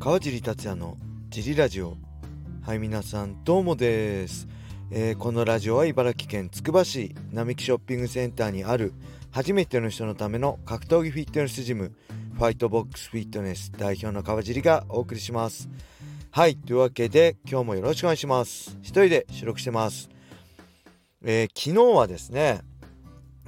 [0.00, 0.96] 川尻達也の
[1.28, 1.98] ジリラジオ。
[2.62, 4.48] はい皆さんどうもです、
[4.90, 8.94] えー、このラジオは茨城県つくば市並木ショッピングセンターにある
[9.30, 11.92] 初めての人のための格闘技フィットネスジム
[12.32, 15.68] ファイトボックスフィットネス代表の川尻がお送りします。
[16.30, 18.78] はいというわけで今日もよろしくお願いします。
[18.80, 20.08] 一人で収録してます、
[21.22, 22.62] えー、昨日はですね、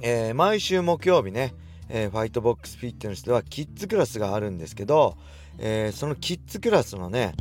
[0.03, 1.55] えー、毎週木曜日ね
[1.89, 5.17] えー、ファイトボックスフィットネスではキッズクラスがあるんですけど、
[5.59, 7.33] えー、そのキッズクラスのね、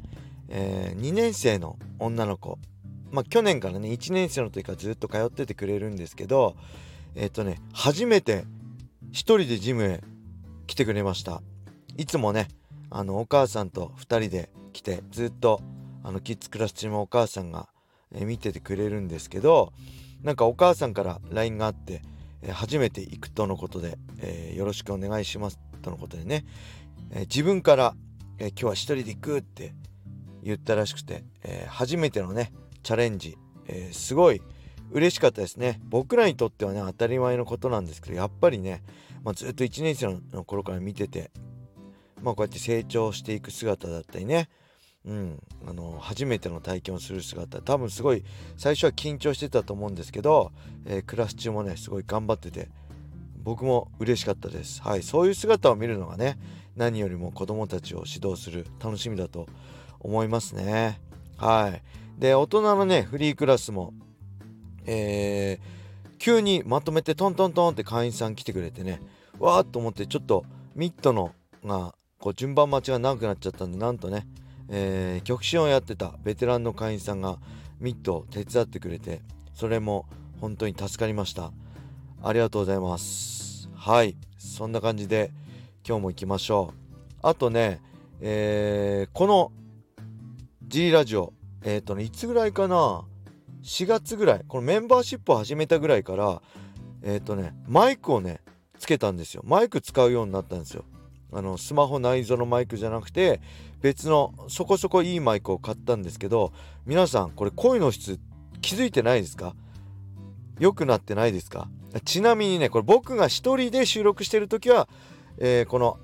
[0.49, 2.59] えー、2年生の女の子。
[3.11, 6.57] まあ去年からね1年生の時からずっと通っててくれるんですけど
[7.15, 8.45] えっ、とね初めて
[9.11, 10.01] 1人でジムへ
[10.67, 11.43] 来てくれました。
[11.99, 12.49] いつもね
[12.91, 15.61] あのお母さんと2人で来てずっと
[16.03, 17.69] あのキッズクラス中もお母さんが、
[18.15, 19.73] え見ててくれるんですけど
[20.23, 22.03] なんかお母さんから LINE があって
[22.43, 26.45] え初めて行くとのことで、えー、よろしくお願いしますとのことでね、
[27.11, 27.95] え、自分から、
[28.39, 29.75] え今日は一人で行くって
[30.43, 34.43] 言ったらしくて、え初めてのねチャレンジ、えすごい
[34.91, 35.81] 嬉しかったですね。
[35.85, 38.83] 僕らにとってはね当たり前のことなんですけどやっぱりね、
[39.25, 41.31] まあ、ずっと1年生の頃から見てて
[42.23, 44.49] まあこうやって成長していく姿だったりね
[45.05, 48.23] うん、あの初めての体験をする姿多分すごい
[48.57, 50.53] 最初は緊張してたと思うんですけど、
[50.87, 52.69] えー、クラス中もねすごい頑張ってて
[53.43, 54.81] 僕も嬉しかったです。
[54.83, 56.39] はいそういう姿を見るのがね
[56.77, 59.47] 何よりも子供たちを指導する楽しみだと
[60.01, 61.01] 思いますね。
[61.37, 61.83] はい。
[62.19, 63.93] で大人のねフリークラスも
[64.85, 69.01] えー、急にまとめてトントントンって会員さん来てくれてね
[69.39, 71.33] わーっと思ってちょっとミットの
[71.65, 74.27] がこう順番待ちが長くなっちゃったんでなんとね
[74.75, 77.39] えー、極真をやってたベテランの会員さんが
[77.79, 79.21] ミットを手伝ってくれて
[79.55, 80.07] それも
[80.41, 81.53] 本当に助かりました。
[82.23, 83.69] ありがとうございます。
[83.75, 84.17] はい。
[84.39, 85.31] そんな感じで
[85.87, 87.19] 今日も行きましょう。
[87.23, 87.81] あとね、
[88.21, 89.53] えー、この
[90.67, 91.33] G ラジオ
[91.65, 93.05] えっ、ー、とねいつぐらいかな
[93.65, 94.45] ？4月ぐらい。
[94.47, 96.41] このメンバーシップを始めたぐらいから
[97.03, 98.41] えっ、ー、とねマイクをね
[98.79, 99.43] つけたんですよ。
[99.45, 100.85] マイク使うようになったんですよ。
[101.33, 103.41] あのスマホ内蔵のマイクじゃなくて
[103.81, 106.53] 別のそこそこいいマイクを買ったんですけど
[106.87, 108.21] 皆さんこれ声の質
[108.61, 109.57] 気づいてないですか？
[110.59, 111.69] 良くなってないですか？
[112.05, 114.89] ちなみにねこれ僕が一人で収録してる時は、
[115.39, 115.99] えー、この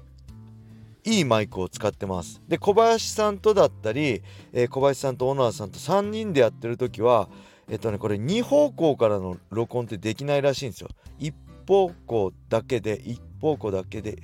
[1.04, 2.42] いいマイクを使ってます。
[2.48, 4.22] で小林さんとだったり、
[4.52, 7.28] えー、小林さんと小野田さんと3人でやってる時は
[7.68, 10.88] えっとねこれ2方向からの録音ってできないらしいんですよ。
[11.18, 11.34] 一
[11.66, 14.22] 方向だけで一方向だけで。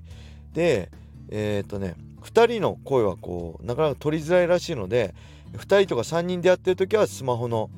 [0.53, 0.91] で
[1.31, 5.15] えっ、とね2人の声はこうなかなか取りづらいらしいので
[5.53, 7.71] 2人とか3人でやってる時はスマホの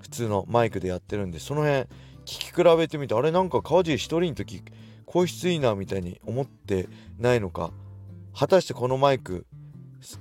[0.00, 1.86] 普通のマイクでやってるんでその辺聞
[2.24, 4.62] き比べてみてあれなんか川尻1人の時
[5.06, 7.70] 声質いいなみたいに思ってないのか
[8.36, 9.46] 果たしてこのマイク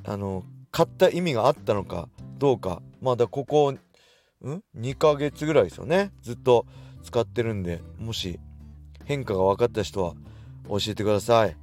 [0.06, 2.08] あの買った意味があったのか
[2.38, 3.80] どうかまだここん
[4.78, 6.66] ？2ヶ月ぐらいですよねずっと
[7.04, 8.40] 使ってるんでもし
[9.06, 10.14] 変化が分かった人は
[10.70, 11.56] 教えてください。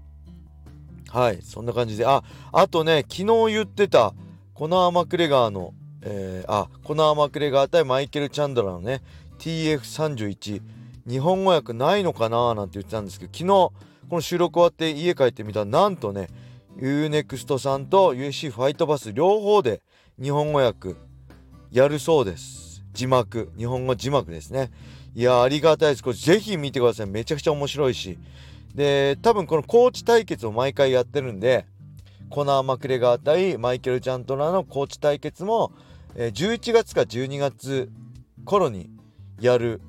[1.13, 2.07] はい、そんな感じで。
[2.07, 2.23] あ、
[2.53, 4.15] あとね、昨日言ってた、
[4.55, 9.03] コナー・マクレガーの、えー、あ、コナー・マクレガー対マイケル・チャンドラーのね、
[9.39, 10.63] TF31、
[11.09, 13.47] 日本語訳ないのかななんて言ってたんですけど、昨日、
[14.09, 16.29] この収録終わって家帰ってみたら、なんとね、
[16.79, 19.83] UNEXT さんと USC ファイトバス両方で
[20.21, 20.95] 日本語訳
[21.71, 22.83] やるそうです。
[22.93, 24.71] 字幕、日本語字幕ですね。
[25.15, 26.03] いや、ありがたいです。
[26.03, 27.07] これぜひ見てください。
[27.07, 28.19] めちゃくちゃ面白いし。
[28.75, 31.67] で多分このコーチ対決を毎回やってるんで
[32.31, 35.73] コナー・マクレガー対マイケル・ジャントナーのコーチ対決も、
[36.17, 37.91] え、11月か12月
[38.47, 38.91] 頃に
[39.39, 39.83] やる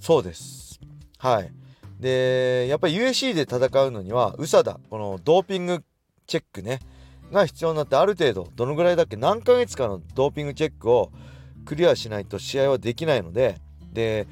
[0.00, 0.80] そうです
[1.18, 1.52] はい
[1.98, 5.82] でやっぱり USC で戦うのには USADA このドーピング
[6.26, 6.80] チェックね
[7.32, 11.10] が必要になってある程度どのぐらいだっけ何ヶ月かのドーピングチェックを
[11.64, 13.56] クリアしないと試合はできないので
[13.92, 14.28] で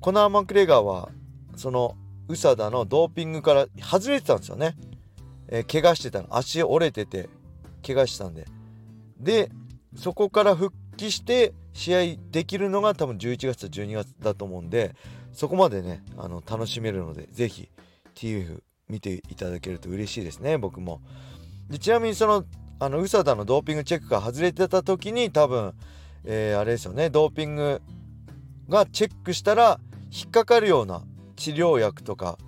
[0.00, 1.10] コナー・マクレガーは
[1.56, 1.96] その
[2.30, 4.76] 宇佐田のドーピングから外れてたんですよね。
[5.48, 6.28] えー、怪我してたの。
[6.30, 7.28] 足折れてて、
[7.84, 8.46] 怪我したんで。
[9.18, 9.50] で、
[9.96, 11.98] そこから復帰して試合
[12.30, 14.94] できるのが多分11月と12月だと思うんで、
[15.32, 17.68] そこまでね、あの楽しめるので、ぜひ
[18.14, 21.00] TF 見ていただけると嬉しいですね、僕も。
[21.68, 22.44] でちなみにその、
[22.78, 25.74] あの、宇佐田のドーピングチェックが外れてた時に多分、
[26.24, 27.80] えー、あれですよね、ドーピング
[28.68, 29.80] がチェックしたら
[30.12, 31.02] 引っかかるような
[31.36, 32.38] 治療薬とか、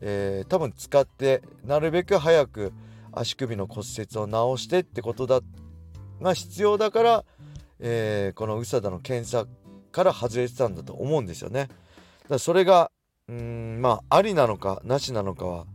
[0.00, 2.72] えー、多分使ってなるべく早く
[3.12, 5.40] 足首の骨折を治してってことだ
[6.20, 7.24] が必要だから、
[7.80, 9.46] えー、この USADA の検査
[9.92, 11.68] から外れてたんだと思うんですよね。
[12.28, 12.90] だそれが
[13.28, 15.66] うんまあありなのかなしなのかは、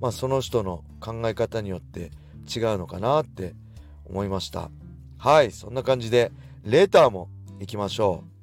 [0.00, 2.10] まあ、その人の考え方によって
[2.54, 3.54] 違うのかなって
[4.06, 4.70] 思いました。
[5.18, 6.32] はいそんな感じで
[6.64, 7.28] レターも
[7.60, 8.38] いきましょう。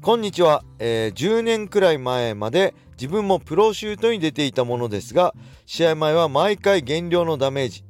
[0.00, 5.34] こんにちは、えー、10年くらい前まで自分もプロシュートに出ていたものですが
[5.64, 7.84] 試合前は毎回減量のダメージ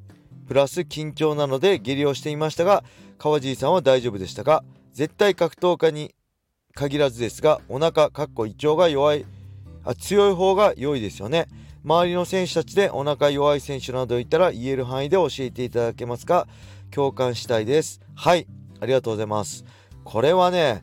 [0.47, 2.85] プラス緊張なので下痢をしていましたが
[3.19, 4.63] 川尻さんは大丈夫でしたが
[4.93, 6.15] 絶対格闘家に
[6.75, 9.25] 限らずですがお腹かっこ胃腸が弱い
[9.85, 11.47] あ強い方が良いですよね。
[11.85, 16.49] 周りの選手たちでお腹弱い選手などいたら言える範囲で教えていただけますか。
[16.91, 18.01] 共感したいです。
[18.15, 18.47] はい
[18.81, 19.65] ありがとうございます。
[20.03, 20.83] これはね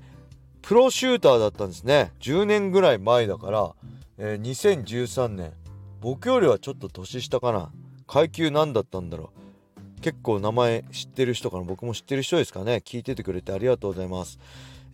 [0.62, 2.14] プロシューターだったんですね。
[2.22, 3.74] 10年ぐらい前だから、
[4.18, 5.52] えー、2013年。
[6.00, 7.72] 僕よりはちょっと年下かな。
[8.08, 9.32] 階級何だったんだろ
[9.98, 10.02] う。
[10.02, 11.64] 結構名前知ってる人かな。
[11.64, 12.82] 僕も知ってる人ですかね。
[12.86, 14.40] 聞いててくれてありがとうございます。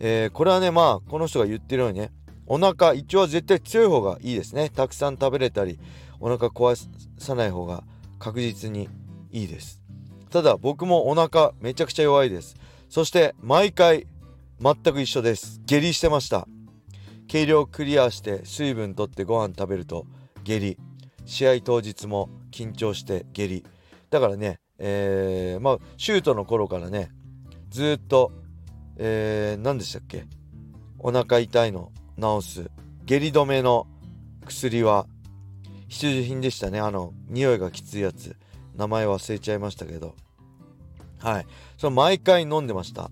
[0.00, 2.12] えー、これはねまあこの人が言ってるようにね
[2.46, 4.70] お腹一応は絶対強い方がいいですね。
[4.70, 5.78] たくさん食べれたり
[6.18, 7.84] お腹壊さない方が
[8.18, 8.88] 確実に
[9.30, 9.82] いいです。
[10.30, 12.56] ただ僕もお腹めちゃくちゃ弱いです。
[12.88, 14.06] そして毎回
[14.60, 15.60] 全く一緒です。
[15.66, 16.48] 下痢してました。
[17.26, 20.06] 計量クリアして水分とってご飯食べると
[20.42, 20.78] 下痢。
[21.26, 23.64] 試合当日も緊張して下痢。
[24.10, 27.10] だからねえー、まあシュートの頃からね
[27.68, 28.32] ずっと
[28.98, 30.26] えー、何でしたっけ？
[30.98, 32.70] お腹痛いの治す。
[33.04, 33.86] 下痢止めの
[34.44, 35.06] 薬は。
[35.88, 36.80] 必需品でしたね。
[36.80, 38.36] あの匂いがきついやつ。
[38.76, 40.14] 名前忘れちゃいましたけど。
[41.18, 41.46] はい。
[41.78, 43.10] その毎回飲んでました。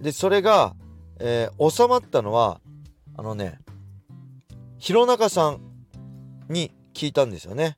[0.00, 0.76] でそれが、
[1.18, 2.60] えー、収まったのは
[3.16, 3.58] あのね
[4.78, 5.60] 弘中さん
[6.48, 7.76] に聞いたんですよね。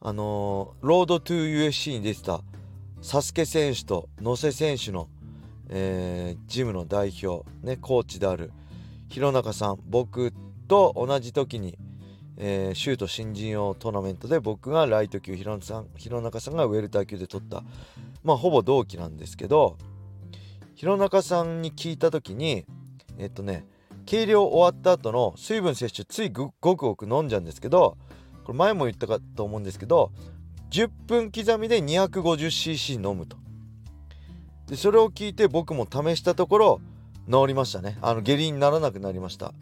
[0.00, 2.42] あのー、 Road to UFC に出てた
[3.00, 5.08] サスケ選手と野瀬選手の
[5.72, 8.52] えー、ジムの代表、ね、コーチである
[9.08, 10.32] 弘中さん僕
[10.66, 11.78] と同じ時に、
[12.36, 17.62] えー、シュート新人王トーナメントで僕がライト級弘中さんがウェルター級で取った
[18.24, 19.78] まあほぼ同期なんですけど
[20.74, 22.64] 弘中さんに聞いた時に
[23.18, 23.64] えっとね
[24.06, 27.96] 計量終わった後の水分摂取ついごくごく飲んじゃうんですけど
[28.44, 30.10] これ前も言ったかと思うんですけど
[30.70, 33.36] 10分刻みで 250cc 飲むと。
[34.70, 36.80] でそれを聞いて僕も試したところ
[37.28, 37.98] 治りましたね。
[38.00, 39.52] あの下痢にならなくなりました、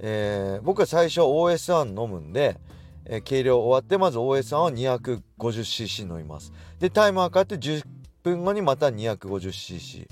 [0.00, 2.58] えー、僕は最初 OS1 飲むんで、
[3.04, 6.52] えー、計量終わってまず OS1 は 250cc 飲みます。
[6.80, 7.84] でタイマーかって10
[8.24, 10.08] 分後にまた 250cc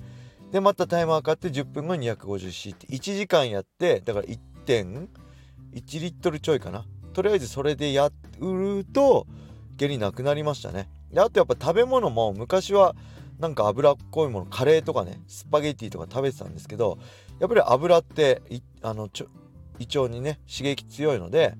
[0.52, 5.08] でまたタイマーかって10分後に 250cc って1時間やってだから1.1
[5.72, 6.84] リットルちょいかな。
[7.12, 9.26] とりあえずそれでやると
[9.76, 10.88] 下痢なくなりましたね。
[11.12, 12.94] であとやっぱ食べ物も昔は
[13.38, 16.98] なんか脂っこいものカレーとかねスパゲッティとか食べてたんですけど
[17.38, 18.42] やっぱり油って
[18.82, 19.26] あのちょ
[19.78, 21.54] 胃腸にね刺激強いので、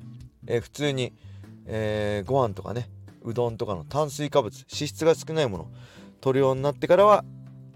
[0.47, 1.13] えー、普通に、
[1.67, 2.91] えー、ご飯とかね
[3.23, 5.71] うどんとかの炭水化物脂質が少ないもの
[6.21, 7.25] 取るようになってからは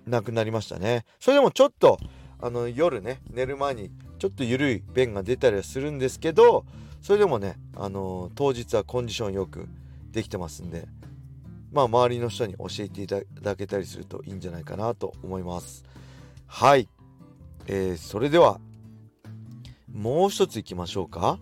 [0.06, 1.04] なくなりましたね。
[1.20, 1.98] それでもちょっと
[2.40, 6.64] あの夜ね寝る前にちょっと緩い便が出たりはするんですけど
[7.02, 9.68] それでもね、あのー、当日はコンディションよく
[10.10, 10.86] できてますんで
[11.72, 15.84] まあ、周りの人に教えていただけたりするといいんじゃないかなと思います。
[16.46, 16.88] はい、
[17.66, 18.60] えー、それでは
[19.90, 21.38] もう一ついきましょうか。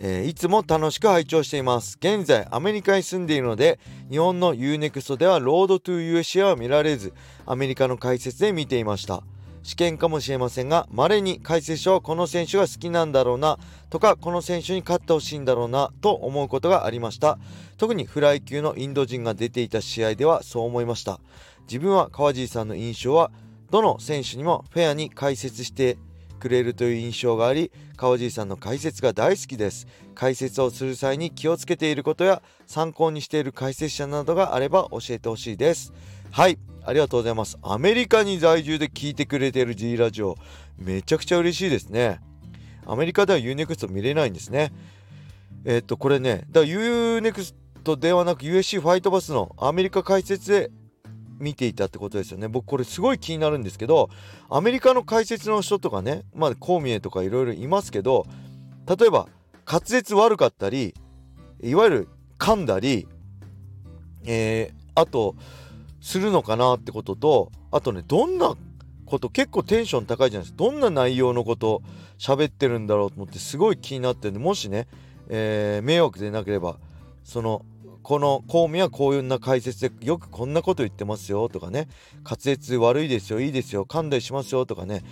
[0.00, 1.96] えー、いつも楽しく拝聴しています。
[2.00, 3.78] 現在アメリカに住んでいるので
[4.10, 7.14] 日本の UNEXT ではロードトゥ USCA は見られず
[7.46, 9.22] アメリカの解説で見ていました。
[9.64, 17.38] 試験かもしれませんが、稀に解説書はこの選手が好きなんだろうなとか、この選手に勝ってほしいんだろうなと思うことがありました。
[17.78, 21.18] 特にフライ級のインド人が出ていた試合ではそう思いました。
[21.66, 23.30] 自分は川尻さんの印象は、
[23.70, 25.96] どの選手にもフェアに解説して
[26.38, 29.86] くれるという印象があり、川尻さんの解説が大好きです。
[30.14, 35.94] 解説をする際に気をつけていることや参考にしている解説者などがあれば教えてほしいです。
[36.30, 36.58] はい。
[36.86, 37.58] ありがとうございます。
[37.62, 40.36] アメリカに在住で聞いてくれてる G ラジオ、
[40.78, 42.20] めちゃくちゃ嬉しいですね。
[42.86, 44.72] アメリカでは UNEXT 見れないんですね。
[45.64, 50.70] えー、っと、これね、だ UNEXT ではなく USC ファイトバスのアメリカ解説で
[51.38, 52.48] 見ていたってことですよね。
[52.48, 54.10] 僕これすごい気になるんですけど、
[54.50, 58.26] アメリカの解説の人とかね、まあ、コーミエとかいろいろいますけど、
[58.86, 59.28] 例えば
[59.66, 60.94] 滑舌悪かったり、
[61.62, 63.08] いわゆる噛んだり、
[64.26, 65.34] えー、あと、
[66.04, 68.54] するのかなってこととあとねどんな
[69.06, 70.62] こと結構テンション高いじゃないですか。
[70.62, 71.82] どんな内容のこと
[72.18, 74.86] 喋ってるんだろうと思ってすごい気になってるんでもしね、
[75.30, 76.76] えー、迷惑でなければ
[77.24, 77.64] その
[78.02, 81.88] この公務はこういうな解説でよくこんなこと言ってますよとかね
[82.22, 85.02] 滑舌悪いですよいいですよ噛んだりしますよとかね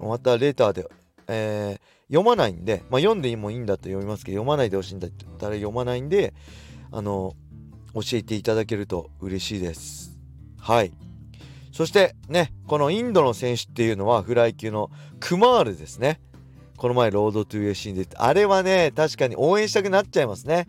[0.00, 0.86] またレターで、
[1.28, 6.32] えー、読まないんで、まあ、読んでもいいんだって読みますけど読まないでほしいんだって言ったら読まないんで
[6.92, 7.34] あの
[7.92, 10.13] 教えていただけると嬉しいです。
[10.64, 10.92] はい。
[11.72, 14.90] そしてねこのインドの選手っていうのはフライ級の
[15.20, 16.20] クマールですね。
[16.78, 20.66] この前ロードトゥ UFC に出てあれはね確かに応援したくなっちゃいますね。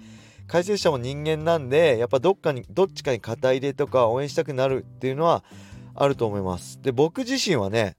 [0.48, 5.46] 解説者も人間なんでやっぱどっかにどっちかに肩入れとか応援したくなるっていうのは
[5.96, 6.82] あると思います。
[6.82, 7.96] で僕自身はね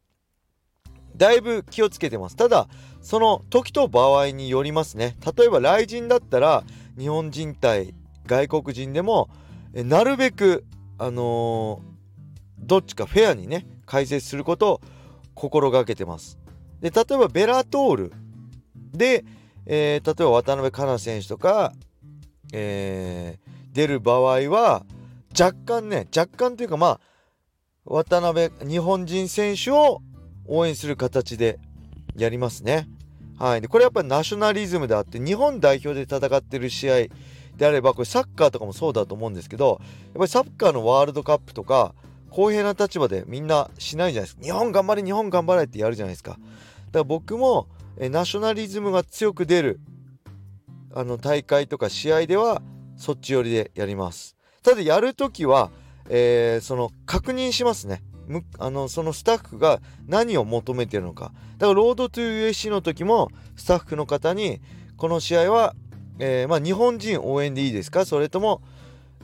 [1.17, 2.37] だいぶ気をつけてます。
[2.37, 2.69] ただ
[3.01, 5.17] その時と場合によりますね。
[5.35, 6.63] 例えば来人だったら
[6.99, 7.95] 日本人対
[8.27, 9.31] 外国人でも
[9.73, 10.67] なるべく
[10.99, 14.81] あのー、どっちかフェアにね解説することを
[15.35, 16.39] 心がけてます。
[16.81, 18.13] で例えばベラトール。
[18.93, 19.25] で、
[19.67, 21.73] えー、例えば渡辺香奈選手とか、
[22.53, 24.87] えー、出る場合は
[25.39, 27.01] 若干ね若干というかまあ
[27.85, 30.01] 渡辺日本人選手を
[30.47, 31.59] 応援する形で
[32.17, 32.89] やりますね。
[33.39, 36.95] はい、でこれやっぱりナショナリズムであって日本代表で戦ってる試合
[37.57, 41.95] であればこれサッカーとかもそうだと思うんですけどやっぱりサッカーのワールドカップとか
[42.31, 44.43] 公平な立場でみんなしないじゃないですか。
[44.43, 46.33] 日本頑張れ日本頑張れってやるじゃないですか。
[46.33, 46.41] だか
[46.93, 47.67] ら僕も
[47.99, 49.81] えナショナリズムが強く出る
[50.95, 52.61] あの大会とか試合では
[52.97, 54.37] そっち寄りでやります。
[54.63, 55.71] ただやるときは、
[56.09, 58.03] えー、その確認しますね。
[58.59, 61.33] あのそのスタッフが何を求めてるのか。
[61.59, 64.61] だからロードトゥ USC の時もスタッフの方に
[64.97, 65.75] この試合は、
[66.19, 68.05] えー、まあ、日本人応援でいいですか？
[68.05, 68.63] それとも、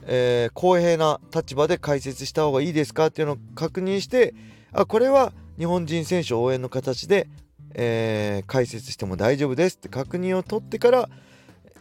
[0.05, 3.07] えー、公平な立場で解説した方がいいですか？
[3.07, 4.33] っていうのを確認して
[4.71, 7.27] あこれは日本人選手応援の形で、
[7.73, 11.09] えー、解説しても大丈夫ですって確認を取ってから、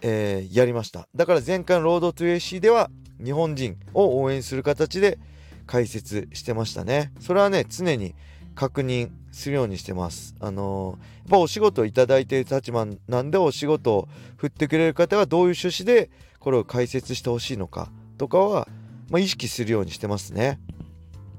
[0.03, 1.09] えやりました。
[1.15, 2.91] だから前回のロードトゥ USC では
[3.23, 5.19] 日本人を応援する形で
[5.67, 7.13] 解説してましたね。
[7.21, 8.15] それはね常に
[8.55, 10.35] 確認するようにしてます。
[10.41, 18.69] あのー、やっぱお仕事をいただいている立場なんでお仕事を振ってくれる方がどういう趣旨でこれを解説してほしいのかとかは、
[19.11, 20.61] まあ、意識するようにしてますね。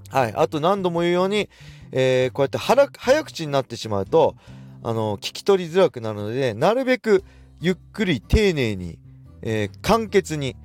[0.10, 0.34] はい。
[0.36, 1.50] あと何度も言うように、
[1.92, 4.36] えー、こうやって早口になってしまうと
[4.84, 7.24] あのー、聞き取りづらくなるのでなるべく
[7.62, 9.00] ゆっくり丁寧に、
[9.42, 10.58] え簡潔に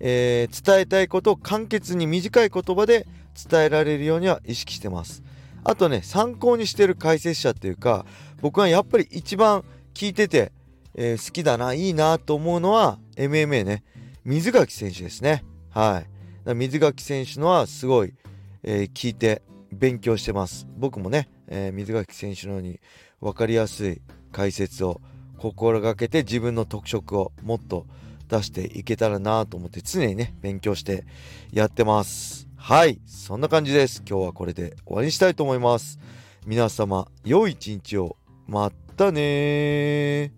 [0.00, 3.06] え、伝えたいことを簡潔に短い言葉で
[3.48, 5.22] 伝えられるようには意識してます。
[5.64, 8.06] あとね参考にしてる解説者っていうか
[8.40, 9.64] 僕はやっぱり一番
[9.94, 10.52] 聞いてて、
[10.94, 13.84] えー、好きだないいなと思うのは MMA ね
[14.24, 15.44] 水垣選手ですね。
[15.70, 16.04] は
[16.46, 16.54] い。
[16.54, 18.14] 水垣選手のはすごい、
[18.62, 20.66] えー、聞いて勉強してます。
[20.76, 22.80] 僕もね、えー、水垣選手のように
[23.20, 24.02] 分かりやすい
[24.32, 25.00] 解説を
[25.38, 27.86] 心がけて自分の特色をもっと
[28.28, 31.04] 出していけたらなと思って常にね勉強して
[31.50, 34.02] やってますはいそんな感じです。
[34.06, 35.98] 今日はこれで終わりにしたいと思います。
[36.46, 38.16] 皆様良い一日を。
[38.46, 40.34] またね